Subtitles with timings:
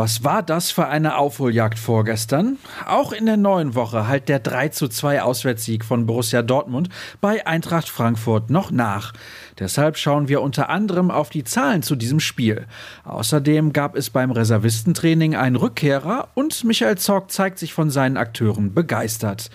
[0.00, 2.56] Was war das für eine Aufholjagd vorgestern?
[2.86, 6.88] Auch in der neuen Woche halt der 3 zu 2 Auswärtssieg von Borussia Dortmund
[7.20, 9.12] bei Eintracht Frankfurt noch nach.
[9.58, 12.66] Deshalb schauen wir unter anderem auf die Zahlen zu diesem Spiel.
[13.04, 18.72] Außerdem gab es beim Reservistentraining einen Rückkehrer und Michael Zorg zeigt sich von seinen Akteuren
[18.72, 19.50] begeistert.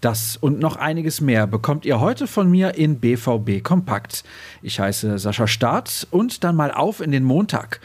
[0.00, 4.22] Das und noch einiges mehr bekommt ihr heute von mir in BVB Kompakt.
[4.62, 7.80] Ich heiße Sascha Staat und dann mal auf in den Montag.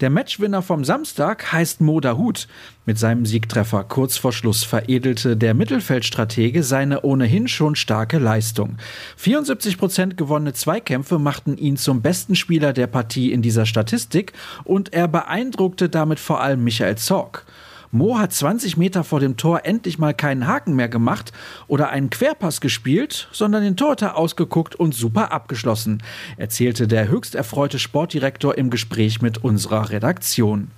[0.00, 2.46] Der Matchwinner vom Samstag heißt Mo Dahut.
[2.86, 8.76] Mit seinem Siegtreffer kurz vor Schluss veredelte der Mittelfeldstratege seine ohnehin schon starke Leistung.
[9.16, 14.92] 74 Prozent gewonnene Zweikämpfe machten ihn zum besten Spieler der Partie in dieser Statistik und
[14.92, 17.44] er beeindruckte damit vor allem Michael Zorg.
[17.90, 21.32] Mo hat 20 Meter vor dem Tor endlich mal keinen Haken mehr gemacht
[21.68, 26.02] oder einen Querpass gespielt, sondern den Torhüter ausgeguckt und super abgeschlossen,
[26.36, 30.70] erzählte der höchst erfreute Sportdirektor im Gespräch mit unserer Redaktion.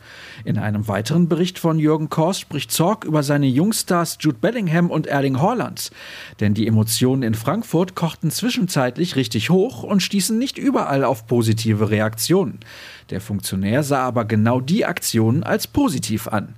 [0.44, 5.08] In einem weiteren Bericht von Jürgen Kors spricht Zorg über seine Jungstars Jude Bellingham und
[5.08, 5.90] Erling Haaland.
[6.38, 11.90] Denn die Emotionen in Frankfurt kochten zwischenzeitlich richtig hoch und stießen nicht überall auf positive
[11.90, 12.60] Reaktionen.
[13.10, 16.54] Der Funktionär sah aber genau die Aktionen als positiv an.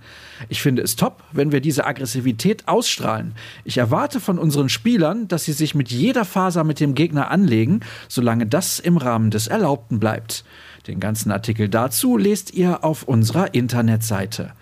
[0.48, 3.34] Ich finde es top, wenn wir diese Aggressivität ausstrahlen.
[3.64, 7.80] Ich erwarte von unseren Spielern, dass sie sich mit jeder Faser mit dem Gegner anlegen,
[8.08, 10.44] solange das im Rahmen des Erlaubten bleibt.
[10.86, 14.52] Den ganzen Artikel dazu lest ihr auf unserer Internetseite.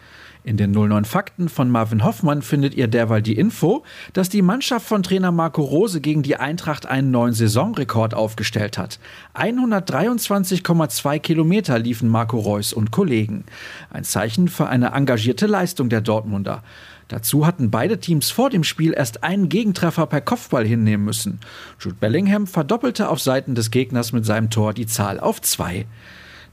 [0.42, 4.86] In den 09 Fakten von Marvin Hoffmann findet ihr derweil die Info, dass die Mannschaft
[4.86, 8.98] von Trainer Marco Rose gegen die Eintracht einen neuen Saisonrekord aufgestellt hat.
[9.34, 13.44] 123,2 Kilometer liefen Marco Reus und Kollegen.
[13.91, 16.62] Ein Zeichen für eine engagierte Leistung der Dortmunder.
[17.08, 21.41] Dazu hatten beide Teams vor dem Spiel erst einen Gegentreffer per Kopfball hinnehmen müssen.
[21.80, 25.86] Jude Bellingham verdoppelte auf Seiten des Gegners mit seinem Tor die Zahl auf zwei.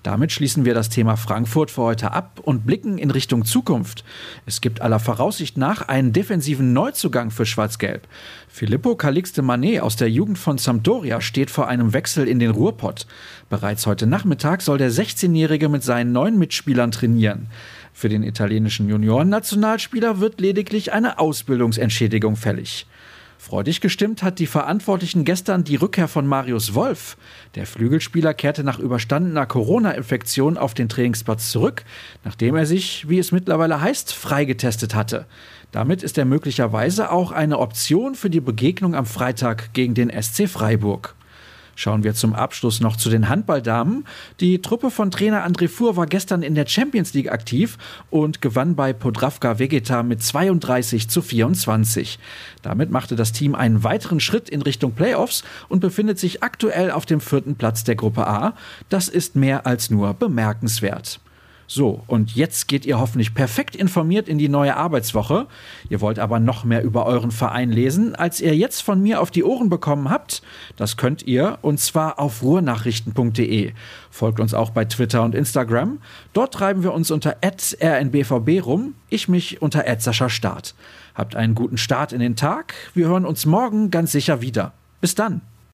[0.07, 4.05] Damit schließen wir das Thema Frankfurt für heute ab und blicken in Richtung Zukunft.
[4.45, 8.07] Es gibt aller Voraussicht nach einen defensiven Neuzugang für Schwarz-Gelb.
[8.47, 13.05] Filippo Calixte Manet aus der Jugend von Sampdoria steht vor einem Wechsel in den Ruhrpott.
[13.49, 17.47] Bereits heute Nachmittag soll der 16-Jährige mit seinen neuen Mitspielern trainieren.
[17.91, 22.87] Für den italienischen Junioren-Nationalspieler wird lediglich eine Ausbildungsentschädigung fällig.
[23.37, 27.17] Freudig gestimmt hat die Verantwortlichen gestern die Rückkehr von Marius Wolf.
[27.55, 31.85] Der Flügelspieler kehrte nach überstandener Corona-Infektion auf den Trainingsplatz zurück,
[32.23, 35.27] nachdem er sich, wie es mittlerweile heißt, freigetestet hatte.
[35.71, 40.49] Damit ist er möglicherweise auch eine Option für die Begegnung am Freitag gegen den SC
[40.49, 41.16] Freiburg.
[41.79, 44.07] Schauen wir zum Abschluss noch zu den Handballdamen.
[44.39, 47.77] Die Truppe von Trainer André Fuhr war gestern in der Champions League aktiv
[48.09, 52.17] und gewann bei Podravka Vegeta mit 32 zu 24.
[52.63, 57.05] Damit machte das Team einen weiteren Schritt in Richtung Playoffs und befindet sich aktuell auf
[57.05, 58.55] dem vierten Platz der Gruppe A.
[58.89, 61.19] Das ist mehr als nur bemerkenswert.
[61.69, 65.47] So, und jetzt geht ihr hoffentlich perfekt informiert in die neue Arbeitswoche.
[65.89, 69.31] Ihr wollt aber noch mehr über euren Verein lesen, als ihr jetzt von mir auf
[69.31, 70.41] die Ohren bekommen habt.
[70.77, 73.73] Das könnt ihr, und zwar auf ruhrnachrichten.de.
[74.09, 75.99] Folgt uns auch bei Twitter und Instagram.
[76.31, 79.83] Dort treiben wir uns unter rnbvb rum, ich mich unter
[80.29, 80.73] Start.
[81.15, 82.75] Habt einen guten Start in den Tag.
[82.93, 84.71] Wir hören uns morgen ganz sicher wieder.
[85.01, 85.41] Bis dann.